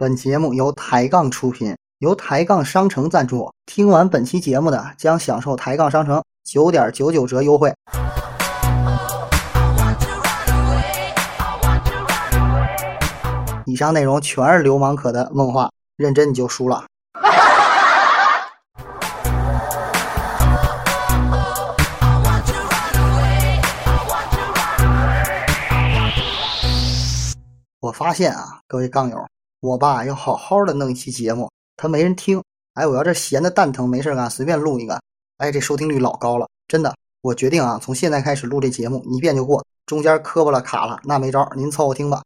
[0.00, 3.52] 本节目由抬杠出品，由抬杠商城赞助。
[3.66, 7.70] 听完本期节目的将享受抬杠商城九点九九折优惠。
[13.66, 16.86] 以上内容全是流氓可的梦话，认真你就输了。
[27.80, 29.26] 我发现啊，各位杠友，
[29.62, 32.42] 我爸要好好的弄一期节目，他没人听。
[32.72, 34.98] 哎，我要这闲的蛋疼，没事干，随便录一个。
[35.36, 36.94] 哎，这收听率老高了，真的。
[37.20, 42.22] 我决定啊，从现在开始录这节目，一遍就过，中间磕巴了卡了，那没招，您凑合听吧。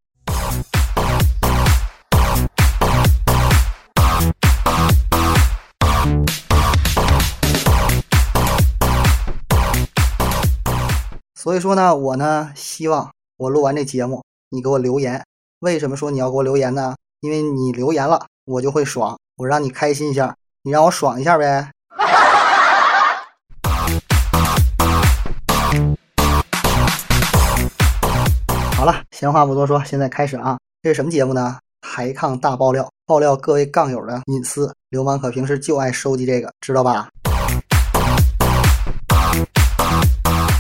[11.35, 15.21] 所以说呢，我呢希望我录完这节目，你给我留言。
[15.59, 16.95] 为什么说你要给我留言呢？
[17.25, 21.67] 因为你留言了，我就会爽，我让你开心一下，你让我爽一下呗。
[28.77, 30.59] 好了，闲话不多说，现在开始啊！
[30.83, 31.57] 这是什么节目呢？
[31.81, 34.71] 抬杠大爆料，爆料各位杠友的隐私。
[34.91, 37.09] 流氓可平时就爱收集这个，知道吧？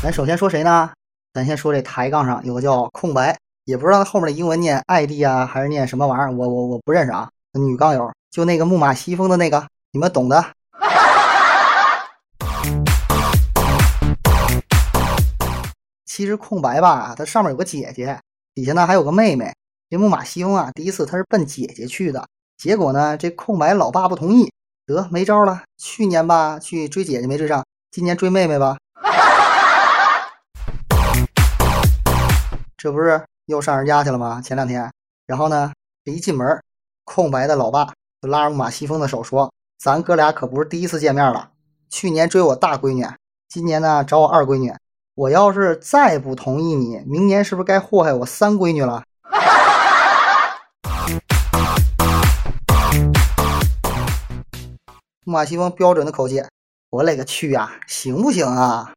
[0.02, 0.90] 咱首先说谁呢？
[1.34, 7.30] 咱先说这抬杠上有个叫空白，也不知道他后面的英文念 ID 啊，还是念什么玩意儿，我我我不认识啊。
[7.54, 10.44] 女钢友就那个木马西风的那个，你们懂的。
[16.04, 18.20] 其实空白吧，它上面有个姐姐，
[18.54, 19.50] 底下呢还有个妹妹。
[19.88, 22.22] 这木马西风啊，第一次他是奔姐姐去的，
[22.58, 24.52] 结果呢这空白老爸不同意，
[24.84, 25.62] 得没招了。
[25.78, 28.76] 去年吧去追姐姐没追上，今年追妹妹吧。
[32.76, 34.40] 这不是又上人家去了吗？
[34.42, 34.90] 前两天，
[35.26, 35.70] 然后呢，
[36.02, 36.62] 这一进门，
[37.04, 37.92] 空白的老爸
[38.22, 41.50] 就拉着木马西风的手说：“咱哥俩可不是第一次见面了。
[41.90, 43.06] 去年追我大闺女，
[43.46, 44.72] 今年呢找我二闺女。
[45.14, 49.02] 我要是再不同意你，明年是不是该祸害我三闺女了？”
[55.26, 56.42] 木马西风标准的口气
[56.88, 58.90] ：“我勒个去呀，行不行啊？”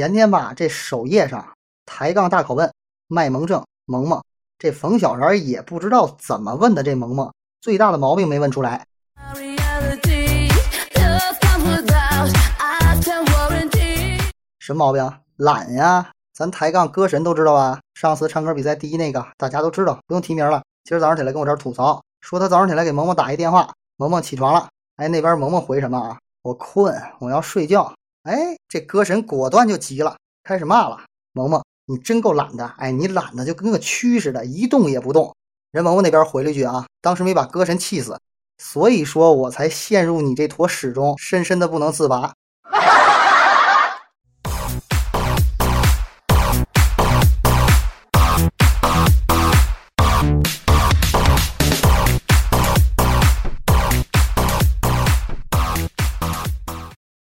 [0.00, 1.46] 前天吧，这首页上
[1.84, 2.72] 抬杠大拷问
[3.06, 4.24] 卖萌症萌萌，
[4.58, 6.82] 这冯小然也不知道怎么问的。
[6.82, 7.30] 这萌萌
[7.60, 8.86] 最大的毛病没问出来，
[14.58, 15.12] 什么毛病？
[15.36, 16.10] 懒呀！
[16.32, 17.78] 咱抬杠歌神都知道吧？
[17.92, 20.62] 上次唱歌比赛第一那个，大家都知道，不用提名了。
[20.82, 26.18] 今儿早上起来跟我这儿吐槽，说他早上起来给萌萌打一电话，萌萌起床了，哎，那边萌萌回什么啊？
[26.40, 27.92] 我困，我要睡觉。
[28.22, 31.00] 哎，这歌神果断就急了，开始骂了
[31.32, 32.66] 萌萌，你真够懒的！
[32.76, 35.34] 哎，你懒的就跟个蛆似的，一动也不动。
[35.70, 38.20] 人萌萌那边回了一句啊，当时没把歌神气死，
[38.58, 42.34] 所以说我才陷入你这坨屎中，深深的不能自拔。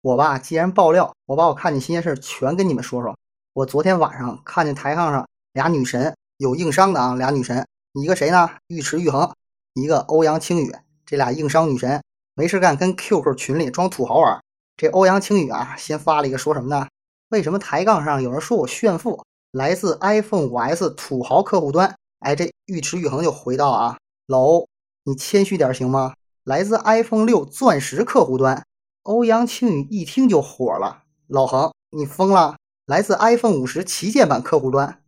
[0.08, 3.14] 我吧，既然爆料，我把我看见新鲜事全跟你们说说。
[3.52, 8.50] 我昨天晚上看见台杠上俩女神有硬伤的啊，俩女神，一个谁呢？
[8.68, 9.30] 尉迟玉衡，
[9.74, 10.74] 一个欧阳青雨。
[11.06, 12.02] 这俩硬伤女神
[12.36, 14.42] 没事干，跟 QQ 群里装土豪玩。
[14.78, 16.88] 这欧阳青雨啊，先发了一个说什么呢？
[17.28, 19.22] 为什么抬杠上有人说我炫富？
[19.52, 21.94] 来自 iPhone 5S 土豪客户端。
[22.20, 23.98] 哎，这尉迟玉衡就回道啊，
[24.28, 24.70] 老欧，
[25.04, 26.14] 你谦虚点行吗？
[26.46, 28.64] 来自 iPhone 六钻石客户端。
[29.08, 32.58] 欧阳青雨一听就火了，老恒，你疯了！
[32.86, 35.02] 来自 iPhone 五十旗舰版客户端。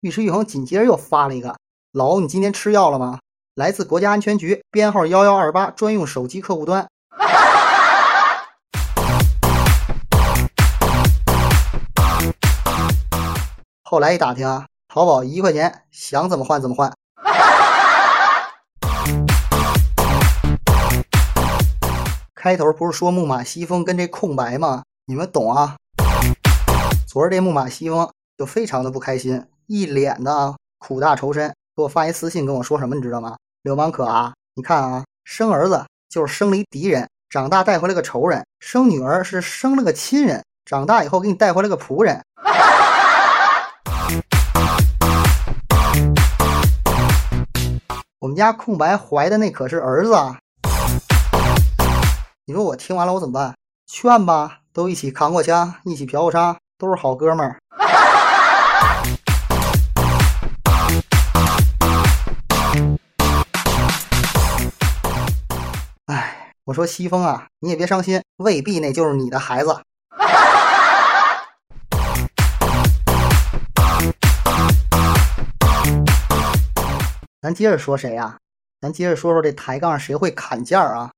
[0.00, 1.58] 尉迟玉衡紧接着又发了一个，
[1.92, 3.18] 老欧，你今天吃药了吗？
[3.54, 6.88] 来自国家安全局编号幺幺二八专用手机客户端。
[13.84, 16.97] 后来一打听啊，淘宝一块钱，想怎么换怎么换。
[22.48, 24.82] 开头不是说木马西风跟这空白吗？
[25.04, 25.76] 你们懂啊？
[27.06, 33.36] 昨儿这木马西风就非常的不开心，一脸的苦大仇深，给我发一私信跟我说什么，你知道吗？
[33.64, 42.22] 流氓可啊，你看啊，生儿子就是生了一敌人，长大带回来个仇人；生女儿是生了个亲人，长大以后给你带回来个仆人。
[48.20, 50.38] 我们家空白怀的那可是儿子啊！
[52.48, 53.54] 你说我听完了我怎么办？
[53.86, 57.58] 劝吧，都一起扛过枪，一起嫖过娼，都是好哥们儿。
[66.06, 69.82] 哎，我说西风啊，你也别伤心，未必那就是你的孩子。
[77.42, 78.38] 咱接着说谁呀？
[78.80, 81.10] 咱接着说说这抬杠谁会砍价啊？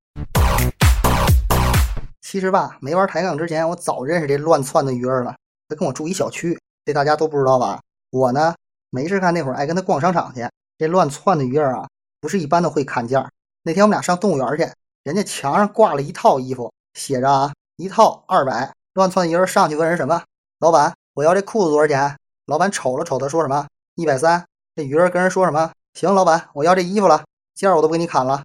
[2.31, 5.35] 其实吧，没玩抬杠之前，我早认识这乱窜的鱼儿了。
[5.67, 7.81] 他跟我住一小区，这大家都不知道吧？
[8.09, 8.55] 我呢，
[8.89, 10.47] 没事干那会儿爱跟他逛商场去。
[10.77, 11.89] 这乱窜的鱼儿啊，
[12.21, 13.29] 不是一般的会砍价。
[13.63, 14.65] 那天我们俩上动物园去，
[15.03, 18.71] 人家墙上挂了一套衣服，写着啊，一套二百。
[18.93, 20.23] 乱窜的鱼儿上去问人什么？
[20.59, 22.15] 老板，我要这裤子多少钱？
[22.45, 23.67] 老板瞅了瞅他，说什么？
[23.95, 24.41] 一百三。
[24.77, 25.69] 这鱼儿跟人说什么？
[25.95, 27.25] 行，老板，我要这衣服了，
[27.55, 28.41] 价我都给你砍了。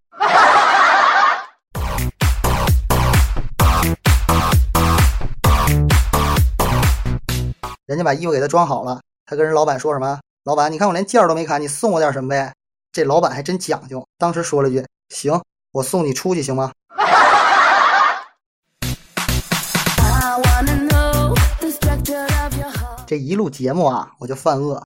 [7.96, 10.18] 人家把衣服给他装好了，他跟人老板说什么？
[10.44, 12.52] 老板，你看我连件儿都没砍，你送我点什么呗？
[12.92, 15.40] 这老板还真讲究，当时说了句：“行，
[15.72, 16.72] 我送你出去，行吗？”
[23.06, 24.82] 这一录节目啊，我就犯饿，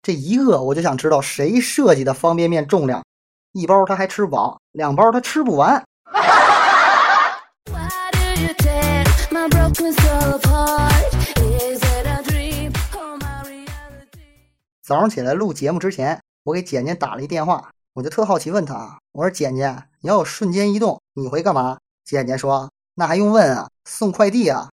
[0.00, 3.02] 这一饿我就想知道谁设计的方便面重量，
[3.50, 5.82] 一包他还吃不饱，两包他吃不完。
[14.82, 21.78] 早上起来录节目之前，我给简简打了一电话，我就特好奇问他啊，我说简简，你要有瞬间移动，你会干嘛？
[22.04, 24.70] 简简说，那还用问啊，送快递啊。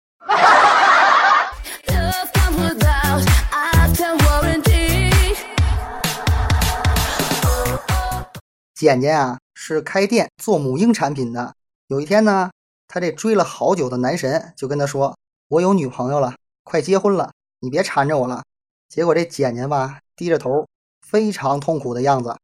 [8.73, 11.53] 简简啊，是开店做母婴产品的。
[11.87, 12.49] 有一天呢，
[12.87, 15.17] 他这追了好久的男神就跟他说，
[15.49, 16.33] 我有女朋友了，
[16.63, 18.41] 快结婚了，你别缠着我了。
[18.89, 20.65] 结果这简简吧，低着头，
[21.05, 22.35] 非常痛苦的样子。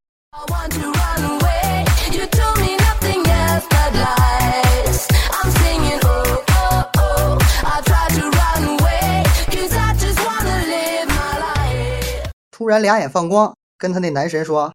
[12.51, 14.73] 突然两眼放光，跟他那男神说：“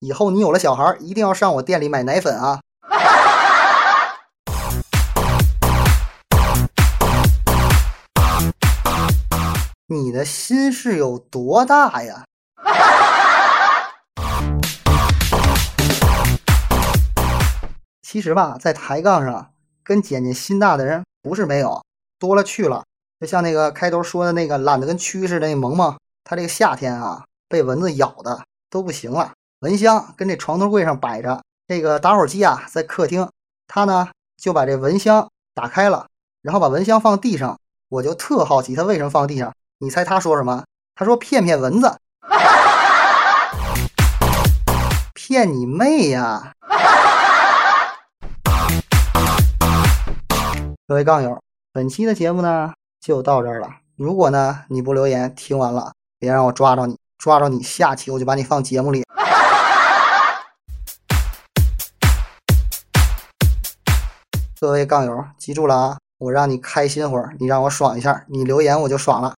[0.00, 2.60] 以后你有了小孩，一定要上我店里买奶粉啊！”
[9.90, 12.26] 你的心是有多大呀？
[18.02, 19.50] 其实吧，在抬杠上
[19.82, 21.82] 跟姐姐心大的人不是没有，
[22.18, 22.84] 多了去了。
[23.18, 29.32] 就像那个开头说的那个懒得跟蛆似的那萌萌，他这个夏天啊被蚊子咬的都不行了。
[29.60, 33.26] 蚊香跟这床头柜上摆着，这个打火机啊在客厅，
[33.66, 36.08] 他呢就把这蚊香打开了，
[36.42, 37.58] 然后把蚊香放地上。
[37.88, 39.54] 我就特好奇他为什么放地上。
[39.80, 40.64] 你猜他说什么？
[40.96, 41.98] 他说骗骗蚊子，
[45.14, 46.52] 骗你妹呀！
[50.88, 51.40] 各位杠友，
[51.72, 53.68] 本期的节目呢就到这儿了。
[53.94, 59.04] 如果呢你不留言，听完了别让我抓着你，抓着你，下期我就把你放节目里。
[64.60, 65.98] 各位杠友，记住了啊！
[66.18, 69.34] 我让你开心会儿，你让我爽一下，你留言我就爽了。